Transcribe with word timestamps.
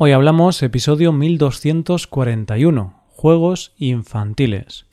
Hoy 0.00 0.12
hablamos 0.12 0.62
episodio 0.62 1.10
1241, 1.10 2.94
Juegos 3.08 3.72
infantiles. 3.78 4.86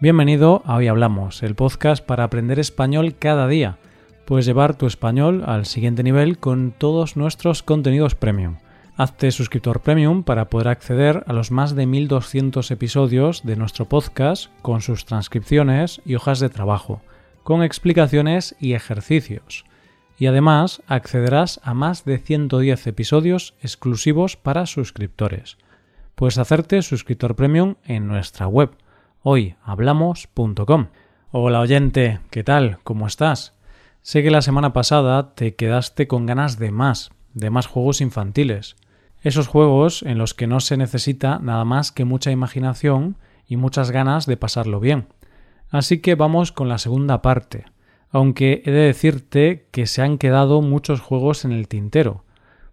Bienvenido 0.00 0.62
a 0.64 0.76
Hoy 0.76 0.86
Hablamos, 0.86 1.42
el 1.42 1.56
podcast 1.56 2.06
para 2.06 2.22
aprender 2.22 2.60
español 2.60 3.16
cada 3.18 3.48
día. 3.48 3.78
Puedes 4.24 4.46
llevar 4.46 4.76
tu 4.76 4.86
español 4.86 5.42
al 5.44 5.66
siguiente 5.66 6.04
nivel 6.04 6.38
con 6.38 6.70
todos 6.70 7.16
nuestros 7.16 7.64
contenidos 7.64 8.14
premium. 8.14 8.58
Hazte 9.00 9.30
suscriptor 9.30 9.80
premium 9.82 10.24
para 10.24 10.50
poder 10.50 10.66
acceder 10.66 11.22
a 11.28 11.32
los 11.32 11.52
más 11.52 11.76
de 11.76 11.86
1200 11.86 12.68
episodios 12.72 13.44
de 13.44 13.54
nuestro 13.54 13.84
podcast 13.84 14.50
con 14.60 14.80
sus 14.80 15.04
transcripciones 15.04 16.00
y 16.04 16.16
hojas 16.16 16.40
de 16.40 16.48
trabajo, 16.48 17.00
con 17.44 17.62
explicaciones 17.62 18.56
y 18.58 18.72
ejercicios. 18.72 19.64
Y 20.18 20.26
además 20.26 20.82
accederás 20.88 21.60
a 21.62 21.74
más 21.74 22.04
de 22.04 22.18
110 22.18 22.88
episodios 22.88 23.54
exclusivos 23.62 24.36
para 24.36 24.66
suscriptores. 24.66 25.58
Puedes 26.16 26.38
hacerte 26.38 26.82
suscriptor 26.82 27.36
premium 27.36 27.76
en 27.84 28.08
nuestra 28.08 28.48
web 28.48 28.72
hoyhablamos.com. 29.22 30.88
Hola 31.30 31.60
oyente, 31.60 32.18
¿qué 32.30 32.42
tal? 32.42 32.80
¿Cómo 32.82 33.06
estás? 33.06 33.54
Sé 34.02 34.24
que 34.24 34.32
la 34.32 34.42
semana 34.42 34.72
pasada 34.72 35.36
te 35.36 35.54
quedaste 35.54 36.08
con 36.08 36.26
ganas 36.26 36.58
de 36.58 36.72
más, 36.72 37.12
de 37.32 37.50
más 37.50 37.68
juegos 37.68 38.00
infantiles. 38.00 38.74
Esos 39.20 39.48
juegos 39.48 40.02
en 40.02 40.18
los 40.18 40.34
que 40.34 40.46
no 40.46 40.60
se 40.60 40.76
necesita 40.76 41.38
nada 41.40 41.64
más 41.64 41.90
que 41.90 42.04
mucha 42.04 42.30
imaginación 42.30 43.16
y 43.46 43.56
muchas 43.56 43.90
ganas 43.90 44.26
de 44.26 44.36
pasarlo 44.36 44.78
bien. 44.80 45.08
Así 45.70 45.98
que 45.98 46.14
vamos 46.14 46.52
con 46.52 46.68
la 46.68 46.78
segunda 46.78 47.20
parte, 47.20 47.66
aunque 48.10 48.62
he 48.64 48.70
de 48.70 48.80
decirte 48.80 49.68
que 49.70 49.86
se 49.86 50.02
han 50.02 50.18
quedado 50.18 50.62
muchos 50.62 51.00
juegos 51.00 51.44
en 51.44 51.52
el 51.52 51.68
tintero, 51.68 52.24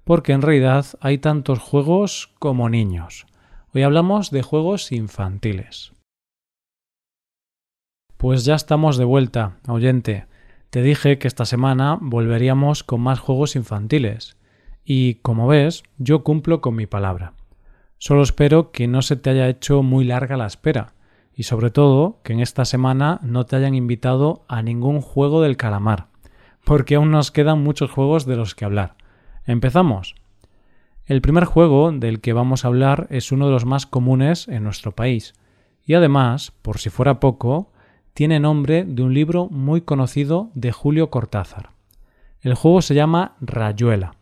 porque 0.04 0.34
en 0.34 0.42
realidad 0.42 0.86
hay 1.02 1.18
tantos 1.18 1.60
juegos 1.60 2.32
como 2.40 2.70
niños. 2.70 3.26
Hoy 3.74 3.84
hablamos 3.84 4.32
de 4.32 4.44
juegos 4.44 4.92
infantiles. 4.92 5.92
Pues 8.18 8.46
ya 8.46 8.56
estamos 8.56 8.98
de 8.98 9.04
vuelta, 9.04 9.58
oyente. 9.68 10.28
Te 10.70 10.82
dije 10.82 11.18
que 11.20 11.28
esta 11.28 11.46
semana 11.46 11.98
volveríamos 12.00 12.84
con 12.84 13.02
más 13.02 13.20
juegos 13.20 13.56
infantiles. 13.56 14.38
Y, 14.88 15.16
como 15.16 15.48
ves, 15.48 15.84
yo 15.98 16.24
cumplo 16.24 16.62
con 16.62 16.76
mi 16.76 16.86
palabra. 16.86 17.34
Solo 17.98 18.22
espero 18.22 18.72
que 18.72 18.88
no 18.88 19.02
se 19.02 19.16
te 19.16 19.32
haya 19.32 19.50
hecho 19.50 19.82
muy 19.82 20.06
larga 20.06 20.38
la 20.38 20.46
espera, 20.46 20.94
y 21.34 21.44
sobre 21.44 21.72
todo 21.72 22.20
que 22.24 22.34
en 22.34 22.40
esta 22.40 22.66
semana 22.66 23.20
no 23.24 23.48
te 23.48 23.56
hayan 23.56 23.74
invitado 23.74 24.46
a 24.48 24.62
ningún 24.62 25.02
juego 25.02 25.42
del 25.42 25.58
calamar, 25.58 26.10
porque 26.64 26.96
aún 26.96 27.10
nos 27.10 27.32
quedan 27.32 27.64
muchos 27.64 27.90
juegos 27.90 28.28
de 28.28 28.36
los 28.36 28.54
que 28.54 28.64
hablar. 28.64 28.96
¿Empezamos? 29.46 30.14
El 31.08 31.22
primer 31.22 31.46
juego 31.46 31.92
del 31.92 32.22
que 32.22 32.34
vamos 32.34 32.64
a 32.64 32.68
hablar 32.68 33.08
es 33.10 33.32
uno 33.32 33.48
de 33.48 33.54
los 33.54 33.66
más 33.66 33.88
comunes 33.88 34.48
en 34.48 34.64
nuestro 34.64 34.92
país, 34.92 35.34
y 35.84 35.96
además, 35.96 36.52
por 36.62 36.78
si 36.78 36.92
fuera 36.92 37.20
poco, 37.20 37.72
tiene 38.14 38.40
nombre 38.40 38.86
de 38.86 39.02
un 39.02 39.16
libro 39.16 39.48
muy 39.50 39.82
conocido 39.82 40.52
de 40.54 40.72
Julio 40.72 41.10
Cortázar. 41.10 41.72
El 42.42 42.54
juego 42.54 42.84
se 42.84 42.94
llama 42.94 43.36
Rayuela 43.42 44.14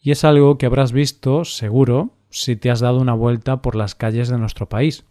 y 0.00 0.10
es 0.10 0.24
algo 0.24 0.58
que 0.58 0.66
habrás 0.66 0.92
visto, 0.92 1.44
seguro, 1.44 2.10
si 2.30 2.56
te 2.56 2.70
has 2.70 2.80
dado 2.80 3.00
una 3.00 3.14
vuelta 3.14 3.62
por 3.62 3.74
las 3.74 3.94
calles 3.94 4.28
de 4.28 4.38
nuestro 4.38 4.68
país. 4.68 5.04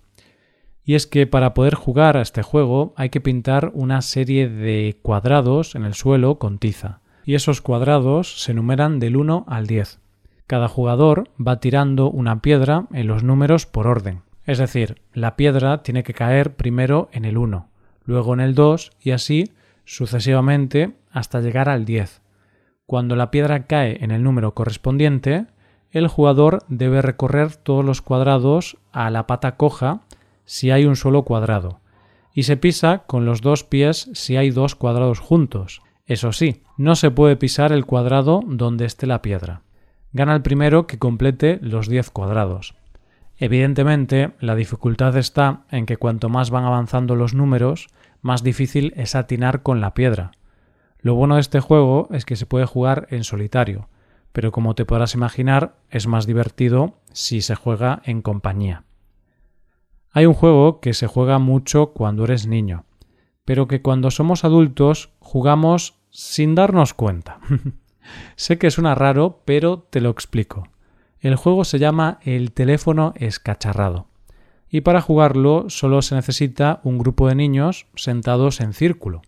Y 0.83 0.95
es 0.95 1.07
que 1.07 1.27
para 1.27 1.53
poder 1.53 1.75
jugar 1.75 2.15
a 2.15 2.21
este 2.21 2.43
juego 2.43 2.93
hay 2.95 3.09
que 3.09 3.21
pintar 3.21 3.71
una 3.73 4.01
serie 4.01 4.47
de 4.47 4.97
cuadrados 5.01 5.75
en 5.75 5.83
el 5.83 5.93
suelo 5.93 6.39
con 6.39 6.59
tiza, 6.59 7.01
y 7.25 7.35
esos 7.35 7.61
cuadrados 7.61 8.41
se 8.41 8.53
numeran 8.53 8.99
del 8.99 9.17
1 9.17 9.45
al 9.47 9.67
10. 9.67 9.99
Cada 10.47 10.69
jugador 10.69 11.29
va 11.45 11.59
tirando 11.59 12.09
una 12.09 12.41
piedra 12.41 12.87
en 12.93 13.07
los 13.07 13.23
números 13.23 13.65
por 13.65 13.87
orden, 13.87 14.21
es 14.45 14.59
decir, 14.59 15.01
la 15.13 15.35
piedra 15.35 15.83
tiene 15.83 16.03
que 16.03 16.13
caer 16.13 16.55
primero 16.55 17.09
en 17.11 17.25
el 17.25 17.37
1, 17.37 17.67
luego 18.05 18.33
en 18.33 18.39
el 18.39 18.55
2 18.55 18.91
y 19.01 19.11
así 19.11 19.51
sucesivamente 19.83 20.93
hasta 21.11 21.41
llegar 21.41 21.67
al 21.67 21.83
10. 21.83 22.21
Cuando 22.87 23.17
la 23.17 23.31
piedra 23.31 23.65
cae 23.65 24.01
en 24.01 24.11
el 24.11 24.23
número 24.23 24.53
correspondiente, 24.53 25.45
el 25.91 26.07
jugador 26.07 26.63
debe 26.69 27.01
recorrer 27.01 27.53
todos 27.57 27.83
los 27.83 28.01
cuadrados 28.01 28.77
a 28.93 29.09
la 29.09 29.27
pata 29.27 29.57
coja 29.57 29.99
si 30.45 30.71
hay 30.71 30.85
un 30.85 30.95
solo 30.95 31.23
cuadrado, 31.23 31.81
y 32.33 32.43
se 32.43 32.55
pisa 32.55 33.03
con 33.05 33.25
los 33.25 33.41
dos 33.41 33.65
pies 33.65 34.09
si 34.13 34.37
hay 34.37 34.51
dos 34.51 34.75
cuadrados 34.75 35.19
juntos. 35.19 35.81
Eso 36.05 36.31
sí, 36.31 36.63
no 36.77 36.95
se 36.95 37.11
puede 37.11 37.35
pisar 37.35 37.73
el 37.73 37.85
cuadrado 37.85 38.39
donde 38.47 38.85
esté 38.85 39.05
la 39.05 39.21
piedra. 39.21 39.63
Gana 40.13 40.33
el 40.33 40.41
primero 40.41 40.87
que 40.87 40.97
complete 40.97 41.59
los 41.61 41.89
10 41.89 42.09
cuadrados. 42.11 42.75
Evidentemente, 43.37 44.31
la 44.39 44.55
dificultad 44.55 45.17
está 45.17 45.65
en 45.71 45.85
que 45.85 45.97
cuanto 45.97 46.29
más 46.29 46.51
van 46.51 46.63
avanzando 46.63 47.17
los 47.17 47.33
números, 47.33 47.89
más 48.21 48.43
difícil 48.43 48.93
es 48.95 49.13
atinar 49.13 49.61
con 49.61 49.81
la 49.81 49.93
piedra, 49.93 50.31
lo 51.07 51.15
bueno 51.15 51.35
de 51.35 51.41
este 51.41 51.61
juego 51.61 52.09
es 52.11 52.25
que 52.25 52.35
se 52.35 52.45
puede 52.45 52.65
jugar 52.65 53.07
en 53.11 53.23
solitario, 53.23 53.87
pero 54.33 54.51
como 54.51 54.75
te 54.75 54.83
podrás 54.83 55.13
imaginar, 55.13 55.77
es 55.89 56.05
más 56.05 56.27
divertido 56.27 56.95
si 57.13 57.39
se 57.39 57.55
juega 57.55 58.01
en 58.03 58.21
compañía. 58.21 58.83
Hay 60.11 60.25
un 60.25 60.33
juego 60.33 60.81
que 60.81 60.93
se 60.93 61.07
juega 61.07 61.39
mucho 61.39 61.93
cuando 61.93 62.25
eres 62.25 62.45
niño, 62.45 62.83
pero 63.45 63.69
que 63.69 63.81
cuando 63.81 64.11
somos 64.11 64.43
adultos 64.43 65.13
jugamos 65.19 65.95
sin 66.09 66.55
darnos 66.55 66.93
cuenta. 66.93 67.39
sé 68.35 68.57
que 68.57 68.69
suena 68.69 68.93
raro, 68.93 69.43
pero 69.45 69.87
te 69.89 70.01
lo 70.01 70.09
explico. 70.09 70.67
El 71.21 71.37
juego 71.37 71.63
se 71.63 71.79
llama 71.79 72.19
el 72.23 72.51
teléfono 72.51 73.13
escacharrado, 73.15 74.07
y 74.69 74.81
para 74.81 74.99
jugarlo 74.99 75.69
solo 75.69 76.01
se 76.01 76.15
necesita 76.15 76.81
un 76.83 76.97
grupo 76.97 77.29
de 77.29 77.35
niños 77.35 77.87
sentados 77.95 78.59
en 78.59 78.73
círculo. 78.73 79.21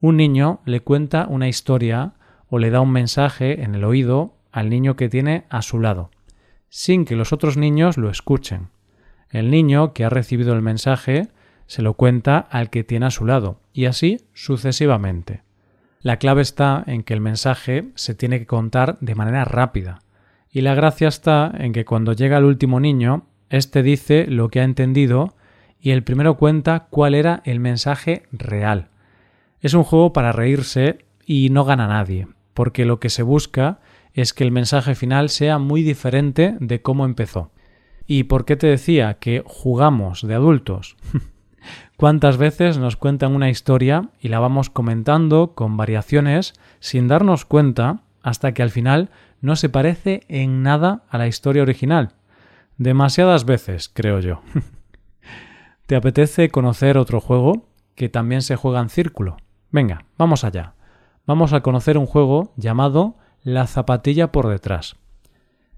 Un 0.00 0.16
niño 0.16 0.60
le 0.64 0.80
cuenta 0.80 1.26
una 1.28 1.48
historia 1.48 2.14
o 2.48 2.58
le 2.58 2.70
da 2.70 2.80
un 2.80 2.90
mensaje 2.90 3.62
en 3.62 3.74
el 3.74 3.84
oído 3.84 4.34
al 4.50 4.70
niño 4.70 4.96
que 4.96 5.10
tiene 5.10 5.44
a 5.50 5.60
su 5.60 5.78
lado, 5.78 6.10
sin 6.70 7.04
que 7.04 7.16
los 7.16 7.34
otros 7.34 7.58
niños 7.58 7.98
lo 7.98 8.10
escuchen. 8.10 8.68
El 9.28 9.50
niño 9.50 9.92
que 9.92 10.04
ha 10.04 10.08
recibido 10.08 10.54
el 10.54 10.62
mensaje 10.62 11.28
se 11.66 11.82
lo 11.82 11.94
cuenta 11.94 12.38
al 12.38 12.70
que 12.70 12.82
tiene 12.82 13.06
a 13.06 13.10
su 13.10 13.26
lado, 13.26 13.60
y 13.72 13.84
así 13.84 14.26
sucesivamente. 14.32 15.42
La 16.00 16.16
clave 16.16 16.42
está 16.42 16.82
en 16.86 17.02
que 17.02 17.12
el 17.12 17.20
mensaje 17.20 17.90
se 17.94 18.14
tiene 18.14 18.38
que 18.38 18.46
contar 18.46 18.98
de 19.00 19.14
manera 19.14 19.44
rápida, 19.44 20.00
y 20.50 20.62
la 20.62 20.74
gracia 20.74 21.08
está 21.08 21.52
en 21.58 21.72
que 21.72 21.84
cuando 21.84 22.14
llega 22.14 22.38
el 22.38 22.44
último 22.44 22.80
niño, 22.80 23.26
éste 23.50 23.82
dice 23.82 24.26
lo 24.26 24.48
que 24.48 24.60
ha 24.60 24.64
entendido 24.64 25.34
y 25.78 25.90
el 25.90 26.02
primero 26.02 26.36
cuenta 26.36 26.88
cuál 26.90 27.14
era 27.14 27.42
el 27.44 27.60
mensaje 27.60 28.24
real. 28.32 28.89
Es 29.60 29.74
un 29.74 29.84
juego 29.84 30.12
para 30.12 30.32
reírse 30.32 31.04
y 31.26 31.50
no 31.50 31.64
gana 31.64 31.86
nadie, 31.86 32.28
porque 32.54 32.84
lo 32.84 32.98
que 32.98 33.10
se 33.10 33.22
busca 33.22 33.80
es 34.14 34.32
que 34.32 34.44
el 34.44 34.52
mensaje 34.52 34.94
final 34.94 35.28
sea 35.28 35.58
muy 35.58 35.82
diferente 35.82 36.56
de 36.60 36.82
cómo 36.82 37.04
empezó. 37.04 37.52
¿Y 38.06 38.24
por 38.24 38.44
qué 38.44 38.56
te 38.56 38.66
decía 38.66 39.14
que 39.14 39.42
jugamos 39.46 40.26
de 40.26 40.34
adultos? 40.34 40.96
¿Cuántas 41.96 42.38
veces 42.38 42.78
nos 42.78 42.96
cuentan 42.96 43.34
una 43.34 43.50
historia 43.50 44.08
y 44.20 44.28
la 44.28 44.40
vamos 44.40 44.70
comentando 44.70 45.54
con 45.54 45.76
variaciones 45.76 46.54
sin 46.80 47.08
darnos 47.08 47.44
cuenta 47.44 48.00
hasta 48.22 48.52
que 48.52 48.62
al 48.62 48.70
final 48.70 49.10
no 49.42 49.54
se 49.56 49.68
parece 49.68 50.22
en 50.28 50.62
nada 50.62 51.04
a 51.10 51.18
la 51.18 51.28
historia 51.28 51.62
original? 51.62 52.14
Demasiadas 52.78 53.44
veces, 53.44 53.90
creo 53.92 54.20
yo. 54.20 54.40
¿Te 55.86 55.96
apetece 55.96 56.48
conocer 56.48 56.96
otro 56.96 57.20
juego 57.20 57.68
que 57.94 58.08
también 58.08 58.40
se 58.40 58.56
juega 58.56 58.80
en 58.80 58.88
círculo? 58.88 59.36
Venga, 59.72 60.04
vamos 60.18 60.42
allá. 60.44 60.74
Vamos 61.26 61.52
a 61.52 61.60
conocer 61.60 61.96
un 61.96 62.06
juego 62.06 62.52
llamado 62.56 63.14
La 63.44 63.66
zapatilla 63.68 64.32
por 64.32 64.48
detrás. 64.48 64.96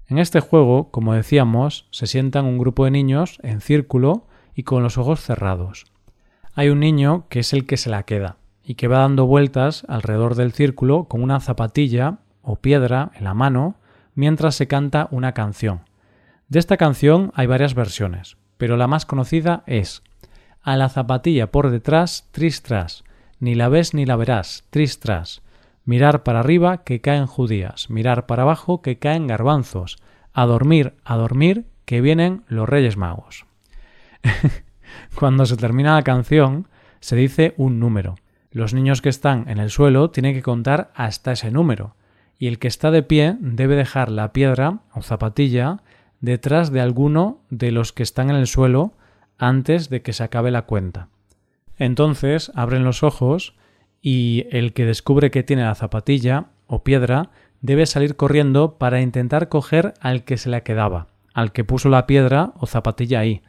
En 0.07 0.17
este 0.17 0.39
juego, 0.39 0.89
como 0.89 1.13
decíamos, 1.13 1.87
se 1.91 2.07
sientan 2.07 2.45
un 2.45 2.57
grupo 2.57 2.85
de 2.85 2.91
niños 2.91 3.39
en 3.43 3.61
círculo 3.61 4.27
y 4.55 4.63
con 4.63 4.81
los 4.81 4.97
ojos 4.97 5.21
cerrados. 5.21 5.85
Hay 6.55 6.69
un 6.69 6.79
niño 6.79 7.25
que 7.29 7.39
es 7.39 7.53
el 7.53 7.65
que 7.65 7.77
se 7.77 7.89
la 7.89 8.03
queda 8.03 8.37
y 8.63 8.75
que 8.75 8.87
va 8.87 8.99
dando 8.99 9.25
vueltas 9.27 9.85
alrededor 9.87 10.35
del 10.35 10.53
círculo 10.53 11.05
con 11.05 11.21
una 11.21 11.39
zapatilla 11.39 12.19
o 12.41 12.55
piedra 12.55 13.11
en 13.15 13.23
la 13.25 13.33
mano 13.33 13.75
mientras 14.15 14.55
se 14.55 14.67
canta 14.67 15.07
una 15.11 15.33
canción. 15.33 15.81
De 16.49 16.59
esta 16.59 16.77
canción 16.77 17.31
hay 17.35 17.47
varias 17.47 17.73
versiones, 17.75 18.37
pero 18.57 18.75
la 18.75 18.87
más 18.87 19.05
conocida 19.05 19.63
es 19.67 20.03
A 20.61 20.77
la 20.77 20.89
zapatilla 20.89 21.51
por 21.51 21.69
detrás, 21.69 22.27
tris 22.31 22.61
tras, 22.61 23.03
ni 23.43 23.55
la 23.55 23.67
ves 23.67 23.93
ni 23.93 24.05
la 24.05 24.15
verás, 24.15 24.63
tristras. 24.69 25.41
Mirar 25.83 26.23
para 26.23 26.39
arriba 26.39 26.85
que 26.85 27.01
caen 27.01 27.25
judías, 27.25 27.89
mirar 27.89 28.25
para 28.25 28.43
abajo 28.43 28.81
que 28.81 28.99
caen 28.99 29.27
garbanzos, 29.27 29.97
a 30.31 30.45
dormir, 30.45 30.93
a 31.03 31.17
dormir 31.17 31.65
que 31.83 31.99
vienen 31.99 32.43
los 32.47 32.69
Reyes 32.69 32.95
Magos. 32.95 33.45
Cuando 35.15 35.45
se 35.45 35.57
termina 35.57 35.95
la 35.95 36.03
canción, 36.03 36.69
se 37.01 37.17
dice 37.17 37.53
un 37.57 37.81
número. 37.81 38.15
Los 38.49 38.73
niños 38.73 39.01
que 39.01 39.09
están 39.09 39.49
en 39.49 39.57
el 39.57 39.71
suelo 39.71 40.09
tienen 40.09 40.33
que 40.33 40.41
contar 40.41 40.93
hasta 40.95 41.33
ese 41.33 41.51
número, 41.51 41.97
y 42.39 42.47
el 42.47 42.59
que 42.59 42.69
está 42.69 42.91
de 42.91 43.03
pie 43.03 43.35
debe 43.41 43.75
dejar 43.75 44.09
la 44.09 44.31
piedra 44.31 44.79
o 44.93 45.01
zapatilla 45.01 45.81
detrás 46.21 46.71
de 46.71 46.79
alguno 46.79 47.41
de 47.49 47.73
los 47.73 47.91
que 47.91 48.03
están 48.03 48.29
en 48.29 48.37
el 48.37 48.47
suelo 48.47 48.93
antes 49.37 49.89
de 49.89 50.01
que 50.01 50.13
se 50.13 50.23
acabe 50.23 50.49
la 50.49 50.61
cuenta. 50.61 51.09
Entonces 51.77 52.51
abren 52.55 52.83
los 52.83 53.03
ojos 53.03 53.55
y 54.01 54.45
el 54.51 54.73
que 54.73 54.85
descubre 54.85 55.31
que 55.31 55.43
tiene 55.43 55.63
la 55.63 55.75
zapatilla 55.75 56.47
o 56.67 56.83
piedra 56.83 57.31
debe 57.61 57.85
salir 57.85 58.15
corriendo 58.15 58.77
para 58.77 59.01
intentar 59.01 59.49
coger 59.49 59.93
al 60.01 60.23
que 60.23 60.37
se 60.37 60.49
le 60.49 60.61
quedaba, 60.63 61.07
al 61.33 61.51
que 61.51 61.63
puso 61.63 61.89
la 61.89 62.05
piedra 62.05 62.53
o 62.57 62.67
zapatilla 62.67 63.19
ahí. 63.19 63.41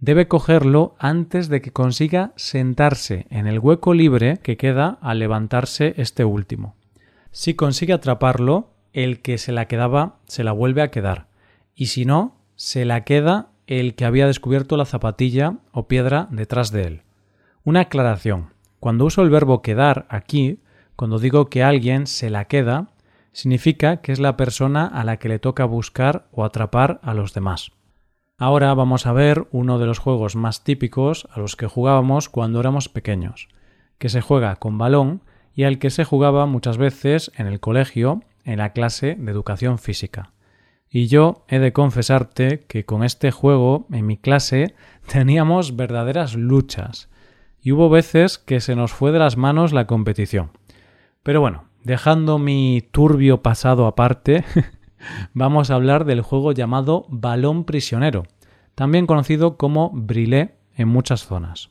Debe 0.00 0.28
cogerlo 0.28 0.94
antes 0.98 1.48
de 1.48 1.62
que 1.62 1.72
consiga 1.72 2.32
sentarse 2.36 3.26
en 3.30 3.46
el 3.46 3.58
hueco 3.58 3.94
libre 3.94 4.38
que 4.42 4.58
queda 4.58 4.98
al 5.00 5.18
levantarse 5.18 5.94
este 5.96 6.24
último. 6.24 6.76
Si 7.30 7.54
consigue 7.54 7.94
atraparlo, 7.94 8.70
el 8.92 9.20
que 9.20 9.38
se 9.38 9.50
la 9.50 9.66
quedaba 9.66 10.18
se 10.26 10.44
la 10.44 10.52
vuelve 10.52 10.82
a 10.82 10.90
quedar, 10.90 11.26
y 11.74 11.86
si 11.86 12.04
no, 12.04 12.36
se 12.54 12.84
la 12.84 13.04
queda 13.04 13.48
el 13.66 13.94
que 13.94 14.04
había 14.04 14.26
descubierto 14.26 14.76
la 14.76 14.84
zapatilla 14.84 15.56
o 15.72 15.88
piedra 15.88 16.28
detrás 16.30 16.70
de 16.70 16.82
él. 16.82 17.02
Una 17.66 17.80
aclaración. 17.80 18.50
Cuando 18.78 19.06
uso 19.06 19.22
el 19.22 19.30
verbo 19.30 19.62
quedar 19.62 20.04
aquí, 20.10 20.60
cuando 20.96 21.18
digo 21.18 21.48
que 21.48 21.62
alguien 21.62 22.06
se 22.06 22.28
la 22.28 22.44
queda, 22.44 22.90
significa 23.32 24.02
que 24.02 24.12
es 24.12 24.20
la 24.20 24.36
persona 24.36 24.86
a 24.86 25.02
la 25.02 25.16
que 25.16 25.30
le 25.30 25.38
toca 25.38 25.64
buscar 25.64 26.28
o 26.30 26.44
atrapar 26.44 27.00
a 27.02 27.14
los 27.14 27.32
demás. 27.32 27.72
Ahora 28.36 28.74
vamos 28.74 29.06
a 29.06 29.14
ver 29.14 29.48
uno 29.50 29.78
de 29.78 29.86
los 29.86 29.98
juegos 29.98 30.36
más 30.36 30.62
típicos 30.62 31.26
a 31.32 31.40
los 31.40 31.56
que 31.56 31.66
jugábamos 31.66 32.28
cuando 32.28 32.60
éramos 32.60 32.90
pequeños, 32.90 33.48
que 33.96 34.10
se 34.10 34.20
juega 34.20 34.56
con 34.56 34.76
balón 34.76 35.22
y 35.54 35.62
al 35.62 35.78
que 35.78 35.88
se 35.88 36.04
jugaba 36.04 36.44
muchas 36.44 36.76
veces 36.76 37.32
en 37.34 37.46
el 37.46 37.60
colegio 37.60 38.24
en 38.44 38.58
la 38.58 38.74
clase 38.74 39.16
de 39.18 39.32
educación 39.32 39.78
física. 39.78 40.32
Y 40.90 41.06
yo 41.06 41.46
he 41.48 41.60
de 41.60 41.72
confesarte 41.72 42.66
que 42.68 42.84
con 42.84 43.02
este 43.04 43.30
juego 43.30 43.86
en 43.90 44.04
mi 44.04 44.18
clase 44.18 44.74
teníamos 45.10 45.76
verdaderas 45.76 46.34
luchas 46.34 47.08
y 47.64 47.72
hubo 47.72 47.88
veces 47.88 48.38
que 48.38 48.60
se 48.60 48.76
nos 48.76 48.92
fue 48.92 49.10
de 49.10 49.18
las 49.18 49.38
manos 49.38 49.72
la 49.72 49.86
competición. 49.86 50.50
Pero 51.22 51.40
bueno, 51.40 51.64
dejando 51.82 52.38
mi 52.38 52.86
turbio 52.92 53.42
pasado 53.42 53.86
aparte, 53.86 54.44
vamos 55.32 55.70
a 55.70 55.74
hablar 55.74 56.04
del 56.04 56.20
juego 56.20 56.52
llamado 56.52 57.06
Balón 57.08 57.64
Prisionero, 57.64 58.24
también 58.74 59.06
conocido 59.06 59.56
como 59.56 59.90
Brilé 59.94 60.56
en 60.76 60.88
muchas 60.88 61.26
zonas. 61.26 61.70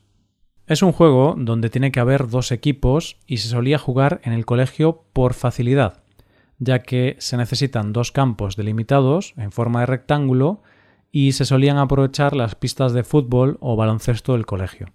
Es 0.65 0.81
un 0.81 0.93
juego 0.93 1.35
donde 1.37 1.69
tiene 1.69 1.91
que 1.91 1.99
haber 1.99 2.27
dos 2.27 2.51
equipos 2.51 3.17
y 3.27 3.37
se 3.37 3.49
solía 3.49 3.77
jugar 3.77 4.19
en 4.23 4.33
el 4.33 4.47
colegio 4.47 5.03
por 5.13 5.35
facilidad, 5.35 6.01
ya 6.57 6.79
que 6.79 7.17
se 7.19 7.37
necesitan 7.37 7.93
dos 7.93 8.11
campos 8.11 8.55
delimitados 8.55 9.35
en 9.37 9.51
forma 9.51 9.81
de 9.81 9.85
rectángulo 9.85 10.63
y 11.11 11.33
se 11.33 11.45
solían 11.45 11.77
aprovechar 11.77 12.35
las 12.35 12.55
pistas 12.55 12.93
de 12.93 13.03
fútbol 13.03 13.57
o 13.59 13.75
baloncesto 13.75 14.33
del 14.33 14.47
colegio. 14.47 14.87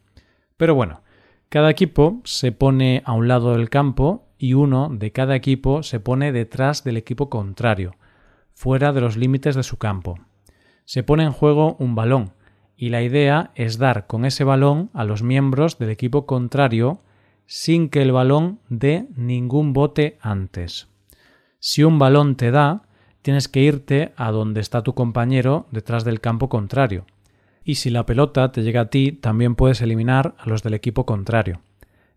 Pero 0.59 0.75
bueno, 0.75 1.01
cada 1.49 1.71
equipo 1.71 2.21
se 2.25 2.53
pone 2.53 3.03
a 3.07 3.15
un 3.15 3.27
lado 3.27 3.53
del 3.53 3.71
campo 3.71 4.27
y 4.37 4.53
uno 4.53 4.91
de 4.93 5.13
cada 5.13 5.35
equipo 5.35 5.83
se 5.83 6.01
pone 6.01 6.33
detrás 6.33 6.85
del 6.85 6.99
equipo 6.99 7.31
contrario, 7.31 7.95
fuera 8.53 8.93
de 8.93 9.01
los 9.01 9.17
límites 9.17 9.55
de 9.55 9.63
su 9.63 9.79
campo. 9.79 10.19
Se 10.85 11.03
pone 11.03 11.23
en 11.23 11.33
juego 11.33 11.77
un 11.79 11.95
balón, 11.95 12.33
y 12.77 12.91
la 12.91 13.03
idea 13.03 13.51
es 13.55 13.79
dar 13.79 14.07
con 14.07 14.25
ese 14.25 14.45
balón 14.45 14.91
a 14.93 15.05
los 15.05 15.23
miembros 15.23 15.79
del 15.79 15.91
equipo 15.91 16.27
contrario 16.27 17.01
sin 17.47 17.89
que 17.89 18.03
el 18.03 18.13
balón 18.13 18.61
dé 18.69 19.09
ningún 19.17 19.73
bote 19.73 20.19
antes. 20.21 20.89
Si 21.61 21.83
un 21.83 21.99
balón 21.99 22.37
te 22.37 22.51
da, 22.51 22.83
tienes 23.23 23.49
que 23.49 23.61
irte 23.61 24.13
a 24.17 24.31
donde 24.33 24.61
está 24.61 24.83
tu 24.83 24.95
compañero 24.95 25.67
detrás 25.71 26.05
del 26.05 26.21
campo 26.21 26.49
contrario. 26.49 27.07
Y 27.69 27.75
si 27.75 27.91
la 27.91 28.07
pelota 28.07 28.51
te 28.51 28.63
llega 28.63 28.81
a 28.81 28.89
ti, 28.89 29.13
también 29.13 29.55
puedes 29.55 29.83
eliminar 29.83 30.35
a 30.39 30.49
los 30.49 30.63
del 30.63 30.73
equipo 30.73 31.05
contrario. 31.05 31.61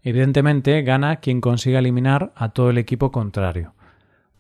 Evidentemente, 0.02 0.82
gana 0.82 1.18
quien 1.18 1.42
consiga 1.42 1.80
eliminar 1.80 2.32
a 2.36 2.54
todo 2.54 2.70
el 2.70 2.78
equipo 2.78 3.12
contrario. 3.12 3.74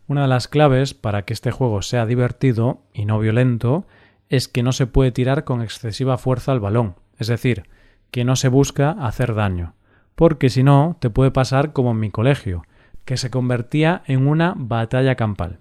Una 0.08 0.22
de 0.22 0.30
las 0.30 0.48
claves 0.48 0.94
para 0.94 1.24
que 1.24 1.34
este 1.34 1.52
juego 1.52 1.82
sea 1.82 2.06
divertido 2.06 2.84
y 2.94 3.04
no 3.04 3.20
violento 3.20 3.86
es 4.30 4.48
que 4.48 4.64
no 4.64 4.72
se 4.72 4.88
puede 4.88 5.12
tirar 5.12 5.44
con 5.44 5.62
excesiva 5.62 6.18
fuerza 6.18 6.54
al 6.54 6.62
balón, 6.62 6.96
es 7.18 7.28
decir, 7.28 7.64
que 8.10 8.24
no 8.24 8.38
se 8.38 8.48
busca 8.48 8.92
hacer 8.92 9.36
daño, 9.36 9.74
porque 10.16 10.50
si 10.50 10.64
no 10.64 10.96
te 11.02 11.10
puede 11.10 11.32
pasar 11.32 11.74
como 11.74 11.92
en 11.92 12.00
mi 12.00 12.10
colegio, 12.10 12.64
que 13.04 13.18
se 13.18 13.30
convertía 13.30 14.02
en 14.06 14.28
una 14.28 14.54
batalla 14.56 15.16
campal. 15.16 15.60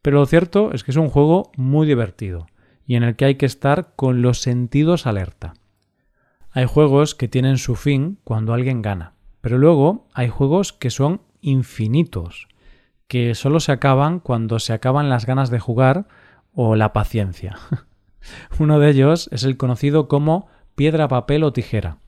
Pero 0.00 0.20
lo 0.20 0.24
cierto 0.24 0.72
es 0.72 0.82
que 0.82 0.92
es 0.92 0.96
un 0.96 1.10
juego 1.10 1.52
muy 1.58 1.86
divertido 1.86 2.46
y 2.88 2.96
en 2.96 3.04
el 3.04 3.14
que 3.14 3.26
hay 3.26 3.34
que 3.36 3.46
estar 3.46 3.92
con 3.94 4.22
los 4.22 4.40
sentidos 4.40 5.06
alerta. 5.06 5.52
Hay 6.50 6.64
juegos 6.64 7.14
que 7.14 7.28
tienen 7.28 7.58
su 7.58 7.76
fin 7.76 8.18
cuando 8.24 8.54
alguien 8.54 8.80
gana, 8.80 9.12
pero 9.42 9.58
luego 9.58 10.08
hay 10.14 10.28
juegos 10.28 10.72
que 10.72 10.88
son 10.88 11.20
infinitos, 11.42 12.48
que 13.06 13.34
solo 13.34 13.60
se 13.60 13.72
acaban 13.72 14.20
cuando 14.20 14.58
se 14.58 14.72
acaban 14.72 15.10
las 15.10 15.26
ganas 15.26 15.50
de 15.50 15.60
jugar 15.60 16.08
o 16.54 16.76
la 16.76 16.94
paciencia. 16.94 17.58
Uno 18.58 18.80
de 18.80 18.88
ellos 18.88 19.28
es 19.32 19.44
el 19.44 19.58
conocido 19.58 20.08
como 20.08 20.48
piedra, 20.74 21.08
papel 21.08 21.44
o 21.44 21.52
tijera, 21.52 21.98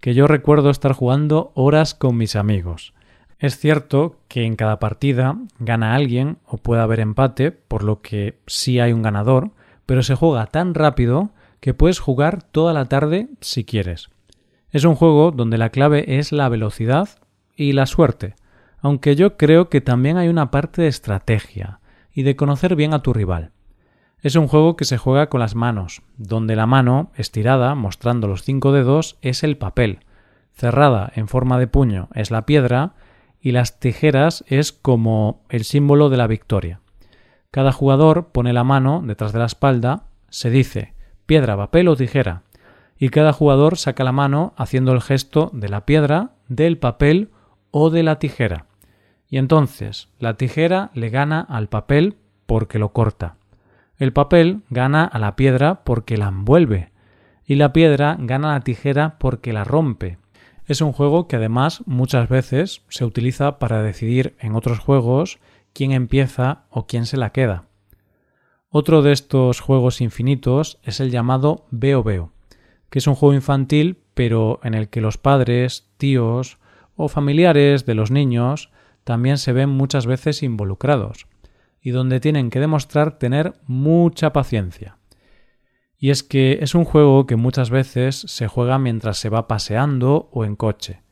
que 0.00 0.14
yo 0.14 0.28
recuerdo 0.28 0.70
estar 0.70 0.92
jugando 0.92 1.50
horas 1.56 1.94
con 1.94 2.16
mis 2.16 2.36
amigos. 2.36 2.94
Es 3.40 3.58
cierto 3.58 4.20
que 4.28 4.44
en 4.44 4.54
cada 4.54 4.78
partida 4.78 5.36
gana 5.58 5.96
alguien 5.96 6.38
o 6.46 6.58
puede 6.58 6.80
haber 6.80 7.00
empate, 7.00 7.50
por 7.50 7.82
lo 7.82 8.02
que 8.02 8.38
sí 8.46 8.78
hay 8.78 8.92
un 8.92 9.02
ganador, 9.02 9.50
pero 9.88 10.02
se 10.02 10.14
juega 10.14 10.44
tan 10.44 10.74
rápido 10.74 11.30
que 11.60 11.72
puedes 11.72 11.98
jugar 11.98 12.42
toda 12.42 12.74
la 12.74 12.84
tarde 12.84 13.30
si 13.40 13.64
quieres. 13.64 14.10
Es 14.70 14.84
un 14.84 14.94
juego 14.94 15.30
donde 15.30 15.56
la 15.56 15.70
clave 15.70 16.18
es 16.18 16.30
la 16.30 16.50
velocidad 16.50 17.08
y 17.56 17.72
la 17.72 17.86
suerte, 17.86 18.34
aunque 18.80 19.16
yo 19.16 19.38
creo 19.38 19.70
que 19.70 19.80
también 19.80 20.18
hay 20.18 20.28
una 20.28 20.50
parte 20.50 20.82
de 20.82 20.88
estrategia 20.88 21.80
y 22.12 22.22
de 22.22 22.36
conocer 22.36 22.76
bien 22.76 22.92
a 22.92 22.98
tu 22.98 23.14
rival. 23.14 23.52
Es 24.20 24.36
un 24.36 24.46
juego 24.46 24.76
que 24.76 24.84
se 24.84 24.98
juega 24.98 25.30
con 25.30 25.40
las 25.40 25.54
manos, 25.54 26.02
donde 26.18 26.54
la 26.54 26.66
mano, 26.66 27.10
estirada, 27.16 27.74
mostrando 27.74 28.28
los 28.28 28.42
cinco 28.42 28.72
dedos, 28.72 29.16
es 29.22 29.42
el 29.42 29.56
papel, 29.56 30.00
cerrada 30.52 31.10
en 31.14 31.28
forma 31.28 31.58
de 31.58 31.66
puño 31.66 32.10
es 32.14 32.30
la 32.30 32.44
piedra 32.44 32.92
y 33.40 33.52
las 33.52 33.80
tijeras 33.80 34.44
es 34.48 34.70
como 34.70 35.40
el 35.48 35.64
símbolo 35.64 36.10
de 36.10 36.18
la 36.18 36.26
victoria. 36.26 36.82
Cada 37.50 37.72
jugador 37.72 38.28
pone 38.28 38.52
la 38.52 38.64
mano 38.64 39.02
detrás 39.04 39.32
de 39.32 39.38
la 39.38 39.46
espalda, 39.46 40.04
se 40.28 40.50
dice 40.50 40.94
piedra, 41.24 41.56
papel 41.56 41.88
o 41.88 41.96
tijera, 41.96 42.42
y 42.98 43.10
cada 43.10 43.32
jugador 43.32 43.76
saca 43.76 44.04
la 44.04 44.12
mano 44.12 44.54
haciendo 44.56 44.92
el 44.92 45.00
gesto 45.00 45.50
de 45.52 45.68
la 45.68 45.86
piedra, 45.86 46.32
del 46.48 46.78
papel 46.78 47.30
o 47.70 47.90
de 47.90 48.02
la 48.02 48.18
tijera. 48.18 48.66
Y 49.28 49.38
entonces 49.38 50.08
la 50.18 50.34
tijera 50.34 50.90
le 50.94 51.10
gana 51.10 51.40
al 51.40 51.68
papel 51.68 52.16
porque 52.46 52.78
lo 52.78 52.92
corta. 52.92 53.36
El 53.98 54.12
papel 54.12 54.62
gana 54.70 55.04
a 55.04 55.18
la 55.18 55.36
piedra 55.36 55.84
porque 55.84 56.16
la 56.16 56.28
envuelve. 56.28 56.92
Y 57.44 57.56
la 57.56 57.72
piedra 57.72 58.16
gana 58.18 58.50
a 58.50 58.54
la 58.54 58.60
tijera 58.60 59.16
porque 59.18 59.52
la 59.52 59.64
rompe. 59.64 60.18
Es 60.66 60.80
un 60.80 60.92
juego 60.92 61.28
que 61.28 61.36
además 61.36 61.82
muchas 61.86 62.28
veces 62.28 62.82
se 62.88 63.04
utiliza 63.04 63.58
para 63.58 63.82
decidir 63.82 64.36
en 64.38 64.54
otros 64.54 64.78
juegos 64.78 65.38
quién 65.72 65.92
empieza 65.92 66.66
o 66.70 66.86
quién 66.86 67.06
se 67.06 67.16
la 67.16 67.30
queda. 67.30 67.66
Otro 68.70 69.02
de 69.02 69.12
estos 69.12 69.60
juegos 69.60 70.00
infinitos 70.00 70.78
es 70.82 71.00
el 71.00 71.10
llamado 71.10 71.66
Veo 71.70 72.02
Veo, 72.02 72.32
que 72.90 72.98
es 72.98 73.06
un 73.06 73.14
juego 73.14 73.34
infantil 73.34 73.98
pero 74.18 74.58
en 74.64 74.74
el 74.74 74.88
que 74.88 75.00
los 75.00 75.16
padres, 75.16 75.92
tíos 75.96 76.58
o 76.96 77.08
familiares 77.08 77.86
de 77.86 77.94
los 77.94 78.10
niños 78.10 78.70
también 79.04 79.38
se 79.38 79.52
ven 79.52 79.70
muchas 79.70 80.06
veces 80.06 80.42
involucrados 80.42 81.28
y 81.80 81.90
donde 81.90 82.18
tienen 82.18 82.50
que 82.50 82.58
demostrar 82.58 83.18
tener 83.18 83.54
mucha 83.66 84.32
paciencia. 84.32 84.98
Y 85.96 86.10
es 86.10 86.24
que 86.24 86.58
es 86.62 86.74
un 86.74 86.84
juego 86.84 87.26
que 87.26 87.36
muchas 87.36 87.70
veces 87.70 88.16
se 88.16 88.48
juega 88.48 88.78
mientras 88.78 89.18
se 89.18 89.28
va 89.28 89.48
paseando 89.48 90.28
o 90.32 90.44
en 90.44 90.56
coche, 90.56 91.02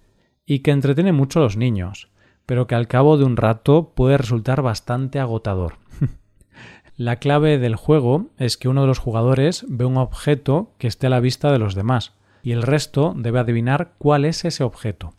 y 0.45 0.59
que 0.59 0.73
entretiene 0.73 1.13
mucho 1.13 1.39
a 1.39 1.43
los 1.43 1.57
niños, 1.57 2.11
pero 2.47 2.67
que 2.67 2.77
al 2.77 2.89
cabo 2.89 3.19
de 3.19 3.25
un 3.25 3.37
rato 3.37 3.93
puede 3.95 4.17
resultar 4.17 4.63
bastante 4.63 5.19
agotador. 5.19 5.75
la 6.97 7.17
clave 7.17 7.59
del 7.59 7.77
juego 7.77 8.31
es 8.39 8.57
que 8.57 8.69
uno 8.69 8.83
de 8.83 8.87
los 8.87 8.99
jugadores 8.99 9.65
ve 9.69 9.85
un 9.85 9.99
objeto 9.99 10.73
que 10.79 10.87
esté 10.87 11.09
a 11.09 11.11
la 11.11 11.21
vista 11.21 11.53
de 11.53 11.59
los 11.59 11.75
demás, 11.75 12.15
y 12.43 12.53
el 12.53 12.63
resto 12.63 13.13
debe 13.17 13.41
adivinar 13.41 13.95
cuál 13.99 14.25
es 14.25 14.45
ese 14.45 14.63
objeto. 14.63 15.15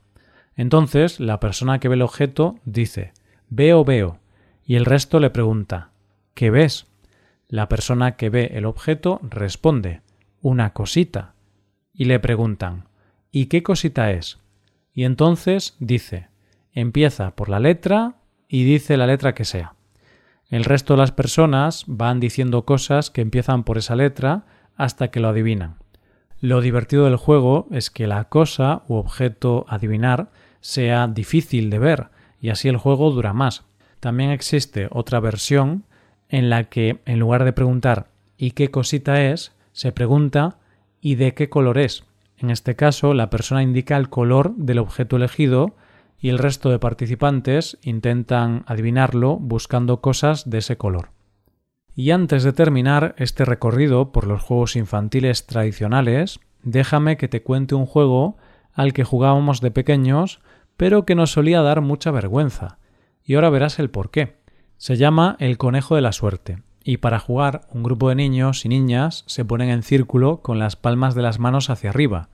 Entonces, 0.56 1.20
la 1.20 1.40
persona 1.40 1.80
que 1.80 1.90
ve 1.90 1.96
el 1.96 2.02
objeto 2.02 2.56
dice 2.66 3.12
veo, 3.50 3.84
veo, 3.84 4.20
y 4.66 4.76
el 4.76 4.86
resto 4.86 5.20
le 5.20 5.30
pregunta 5.30 5.92
¿qué 6.34 6.50
ves? 6.52 6.88
La 7.48 7.70
persona 7.70 8.16
que 8.16 8.30
ve 8.30 8.52
el 8.54 8.66
objeto 8.66 9.20
responde 9.24 10.02
una 10.42 10.74
cosita 10.74 11.36
y 11.94 12.06
le 12.06 12.20
preguntan 12.20 12.88
¿y 13.32 13.48
qué 13.48 13.62
cosita 13.62 14.12
es? 14.12 14.40
Y 14.94 15.04
entonces 15.04 15.76
dice, 15.80 16.30
empieza 16.80 17.32
por 17.32 17.50
la 17.50 17.60
letra 17.60 18.18
y 18.48 18.64
dice 18.64 18.98
la 18.98 19.08
letra 19.08 19.34
que 19.34 19.46
sea. 19.46 19.74
El 20.50 20.64
resto 20.64 20.94
de 20.94 21.00
las 21.00 21.12
personas 21.12 21.86
van 21.88 22.20
diciendo 22.20 22.66
cosas 22.66 23.10
que 23.10 23.22
empiezan 23.22 23.64
por 23.64 23.80
esa 23.80 23.96
letra 23.96 24.46
hasta 24.76 25.10
que 25.10 25.20
lo 25.20 25.30
adivinan. 25.30 25.78
Lo 26.40 26.62
divertido 26.62 27.06
del 27.06 27.16
juego 27.16 27.68
es 27.72 27.90
que 27.90 28.06
la 28.06 28.26
cosa 28.26 28.84
u 28.88 28.94
objeto 28.94 29.66
adivinar 29.68 30.30
sea 30.62 31.08
difícil 31.08 31.72
de 31.72 31.80
ver 31.80 32.10
y 32.40 32.50
así 32.50 32.68
el 32.68 32.78
juego 32.78 33.10
dura 33.10 33.34
más. 33.34 33.66
También 34.00 34.30
existe 34.30 34.88
otra 34.92 35.20
versión 35.20 35.84
en 36.30 36.52
la 36.52 36.66
que 36.66 37.00
en 37.06 37.18
lugar 37.18 37.44
de 37.44 37.54
preguntar 37.54 38.10
¿y 38.38 38.52
qué 38.52 38.70
cosita 38.70 39.24
es? 39.24 39.52
se 39.72 39.92
pregunta 39.92 40.60
¿y 41.02 41.16
de 41.16 41.34
qué 41.34 41.50
color 41.50 41.80
es? 41.80 42.04
En 42.38 42.52
este 42.52 42.76
caso, 42.76 43.16
la 43.16 43.32
persona 43.32 43.64
indica 43.64 43.98
el 43.98 44.10
color 44.10 44.54
del 44.58 44.78
objeto 44.78 45.16
elegido 45.16 45.76
y 46.20 46.30
el 46.30 46.40
resto 46.40 46.70
de 46.70 46.80
participantes 46.80 47.78
intentan 47.82 48.64
adivinarlo 48.68 49.38
buscando 49.38 50.02
cosas 50.02 50.50
de 50.50 50.60
ese 50.60 50.78
color. 50.78 51.10
Y 51.96 52.12
antes 52.12 52.44
de 52.44 52.54
terminar 52.54 53.16
este 53.18 53.46
recorrido 53.46 54.12
por 54.12 54.28
los 54.28 54.42
juegos 54.42 54.76
infantiles 54.76 55.46
tradicionales, 55.46 56.40
déjame 56.64 57.18
que 57.18 57.28
te 57.28 57.42
cuente 57.42 57.76
un 57.76 57.86
juego 57.86 58.38
al 58.74 58.94
que 58.94 59.04
jugábamos 59.04 59.62
de 59.62 59.72
pequeños, 59.72 60.40
pero 60.76 61.06
que 61.06 61.16
nos 61.16 61.32
solía 61.32 61.62
dar 61.62 61.82
mucha 61.82 62.12
vergüenza. 62.12 62.78
Y 63.24 63.34
ahora 63.34 63.50
verás 63.50 63.80
el 63.80 63.90
por 63.90 64.12
qué. 64.12 64.38
Se 64.78 64.96
llama 64.96 65.36
El 65.40 65.58
conejo 65.58 65.96
de 65.96 66.02
la 66.02 66.12
suerte, 66.12 66.62
y 66.84 66.98
para 66.98 67.20
jugar 67.20 67.68
un 67.74 67.82
grupo 67.82 68.10
de 68.10 68.16
niños 68.16 68.64
y 68.64 68.70
niñas 68.70 69.24
se 69.26 69.44
ponen 69.44 69.70
en 69.70 69.82
círculo 69.82 70.42
con 70.42 70.60
las 70.60 70.76
palmas 70.76 71.16
de 71.16 71.24
las 71.24 71.40
manos 71.40 71.72
hacia 71.72 71.90
arriba, 71.90 72.30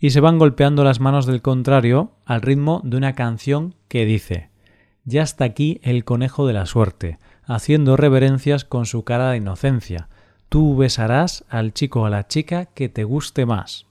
y 0.00 0.10
se 0.10 0.20
van 0.20 0.38
golpeando 0.38 0.82
las 0.82 0.98
manos 0.98 1.26
del 1.26 1.42
contrario 1.42 2.12
al 2.24 2.40
ritmo 2.40 2.80
de 2.84 2.96
una 2.96 3.14
canción 3.14 3.74
que 3.86 4.06
dice 4.06 4.50
Ya 5.04 5.22
está 5.22 5.44
aquí 5.44 5.78
el 5.82 6.04
conejo 6.04 6.46
de 6.46 6.54
la 6.54 6.64
suerte, 6.64 7.18
haciendo 7.44 7.96
reverencias 7.96 8.64
con 8.64 8.86
su 8.86 9.04
cara 9.04 9.30
de 9.30 9.36
inocencia. 9.36 10.08
Tú 10.48 10.74
besarás 10.74 11.44
al 11.50 11.74
chico 11.74 12.02
o 12.02 12.06
a 12.06 12.10
la 12.10 12.26
chica 12.26 12.66
que 12.66 12.88
te 12.88 13.04
guste 13.04 13.44
más. 13.44 13.86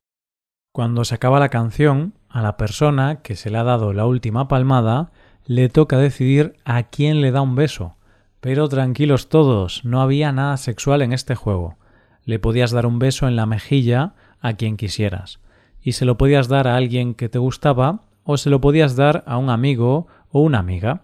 Cuando 0.74 1.06
se 1.06 1.16
acaba 1.16 1.40
la 1.40 1.50
canción, 1.50 2.14
a 2.28 2.42
la 2.42 2.58
persona 2.58 3.22
que 3.22 3.36
se 3.36 3.50
le 3.50 3.58
ha 3.58 3.64
dado 3.64 3.94
la 3.94 4.06
última 4.06 4.48
palmada 4.48 5.12
le 5.46 5.70
toca 5.70 5.98
decidir 5.98 6.56
a 6.66 6.84
quién 6.84 7.22
le 7.22 7.32
da 7.32 7.42
un 7.42 7.56
beso. 7.56 7.96
Pero 8.40 8.68
tranquilos 8.70 9.30
todos, 9.30 9.84
no 9.84 10.02
había 10.02 10.32
nada 10.32 10.58
sexual 10.58 11.02
en 11.02 11.12
este 11.12 11.36
juego. 11.36 11.78
Le 12.24 12.40
podías 12.40 12.72
dar 12.72 12.86
un 12.86 13.00
beso 13.00 13.28
en 13.28 13.36
la 13.36 13.46
mejilla 13.46 14.14
a 14.42 14.54
quien 14.54 14.78
quisieras, 14.78 15.40
y 15.82 15.94
se 15.94 16.06
lo 16.06 16.18
podías 16.18 16.48
dar 16.48 16.68
a 16.68 16.76
alguien 16.76 17.14
que 17.14 17.30
te 17.30 17.40
gustaba 17.40 18.02
o 18.24 18.38
se 18.38 18.50
lo 18.50 18.62
podías 18.62 18.96
dar 18.96 19.24
a 19.26 19.38
un 19.38 19.50
amigo 19.50 20.08
o 20.32 20.42
una 20.42 20.60
amiga. 20.60 21.04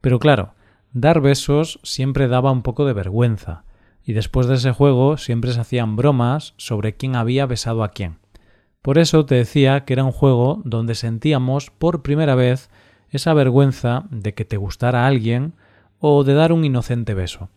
Pero 0.00 0.18
claro, 0.18 0.54
Dar 0.94 1.22
besos 1.22 1.80
siempre 1.82 2.28
daba 2.28 2.52
un 2.52 2.60
poco 2.60 2.84
de 2.84 2.92
vergüenza, 2.92 3.64
y 4.04 4.12
después 4.12 4.46
de 4.46 4.56
ese 4.56 4.72
juego 4.72 5.16
siempre 5.16 5.52
se 5.52 5.60
hacían 5.60 5.96
bromas 5.96 6.52
sobre 6.58 6.96
quién 6.96 7.16
había 7.16 7.46
besado 7.46 7.82
a 7.82 7.88
quién. 7.88 8.18
Por 8.82 8.98
eso 8.98 9.24
te 9.24 9.36
decía 9.36 9.86
que 9.86 9.94
era 9.94 10.04
un 10.04 10.12
juego 10.12 10.60
donde 10.66 10.94
sentíamos 10.94 11.70
por 11.70 12.02
primera 12.02 12.34
vez 12.34 12.68
esa 13.08 13.32
vergüenza 13.32 14.04
de 14.10 14.34
que 14.34 14.44
te 14.44 14.58
gustara 14.58 15.06
alguien 15.06 15.54
o 15.98 16.24
de 16.24 16.34
dar 16.34 16.52
un 16.52 16.64
inocente 16.64 17.14
beso. 17.14 17.48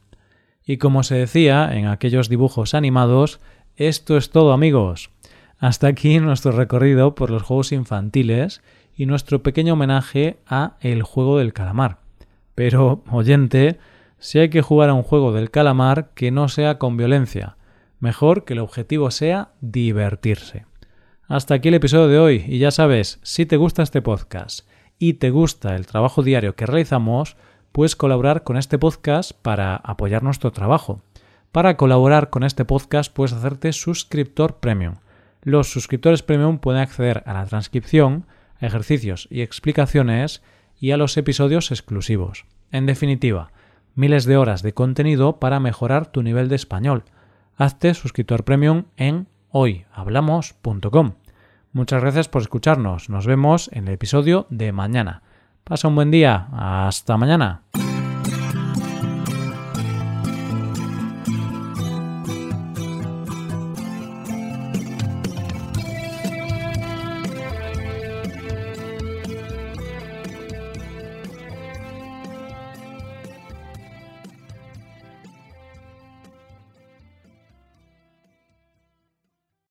Y 0.66 0.78
como 0.78 1.04
se 1.04 1.16
decía 1.16 1.70
en 1.74 1.88
aquellos 1.88 2.30
dibujos 2.30 2.74
animados, 2.74 3.42
esto 3.76 4.16
es 4.16 4.30
todo 4.30 4.54
amigos. 4.54 5.10
Hasta 5.58 5.88
aquí 5.88 6.20
nuestro 6.20 6.52
recorrido 6.52 7.16
por 7.16 7.30
los 7.30 7.44
juegos 7.44 7.72
infantiles 7.72 8.62
y 8.96 9.06
nuestro 9.06 9.42
pequeño 9.42 9.74
homenaje 9.74 10.38
a 10.48 10.78
El 10.82 11.04
juego 11.04 11.38
del 11.38 11.54
calamar. 11.54 12.00
Pero, 12.56 13.04
oyente, 13.10 13.80
si 14.20 14.40
hay 14.40 14.50
que 14.50 14.62
jugar 14.62 14.90
a 14.90 14.94
un 14.94 15.04
juego 15.04 15.32
del 15.34 15.52
calamar 15.52 16.10
que 16.14 16.32
no 16.32 16.48
sea 16.50 16.78
con 16.78 16.98
violencia, 16.98 17.58
mejor 18.00 18.46
que 18.46 18.54
el 18.54 18.60
objetivo 18.60 19.12
sea 19.12 19.50
divertirse. 19.62 20.66
Hasta 21.28 21.56
aquí 21.56 21.70
el 21.70 21.76
episodio 21.76 22.08
de 22.08 22.20
hoy 22.20 22.46
y 22.48 22.60
ya 22.60 22.72
sabes, 22.72 23.20
si 23.24 23.46
te 23.46 23.58
gusta 23.58 23.84
este 23.84 24.02
podcast 24.02 24.68
y 25.00 25.14
te 25.14 25.32
gusta 25.32 25.76
el 25.76 25.88
trabajo 25.88 26.22
diario 26.22 26.56
que 26.56 26.66
realizamos, 26.66 27.36
puedes 27.72 27.96
colaborar 27.96 28.44
con 28.44 28.58
este 28.58 28.78
podcast 28.78 29.32
para 29.42 29.76
apoyar 29.76 30.24
nuestro 30.24 30.52
trabajo. 30.52 31.02
Para 31.52 31.78
colaborar 31.78 32.30
con 32.30 32.44
este 32.44 32.64
podcast 32.64 33.12
puedes 33.12 33.34
hacerte 33.34 33.74
suscriptor 33.74 34.58
premium. 34.58 34.96
Los 35.46 35.72
suscriptores 35.72 36.24
premium 36.24 36.58
pueden 36.58 36.82
acceder 36.82 37.22
a 37.28 37.34
la 37.34 37.46
transcripción, 37.46 38.26
ejercicios 38.60 39.28
y 39.30 39.42
explicaciones 39.42 40.42
y 40.80 40.90
a 40.90 40.98
los 40.98 41.16
episodios 41.18 41.70
exclusivos. 41.70 42.46
En 42.72 42.88
definitiva, 42.88 43.52
miles 43.94 44.26
de 44.26 44.38
horas 44.38 44.64
de 44.64 44.74
contenido 44.74 45.40
para 45.40 45.60
mejorar 45.60 46.08
tu 46.08 46.24
nivel 46.24 46.50
de 46.50 46.56
español. 46.56 47.04
Hazte 47.58 47.94
suscriptor 47.94 48.44
premium 48.44 48.86
en 48.98 49.28
hoyhablamos.com. 49.52 51.14
Muchas 51.74 52.02
gracias 52.02 52.28
por 52.28 52.42
escucharnos. 52.42 53.12
Nos 53.12 53.28
vemos 53.28 53.70
en 53.72 53.88
el 53.88 53.94
episodio 53.94 54.48
de 54.50 54.72
mañana. 54.72 55.22
Pasa 55.64 55.88
un 55.88 55.96
buen 55.96 56.10
día. 56.10 56.48
Hasta 56.54 57.18
mañana. 57.18 57.62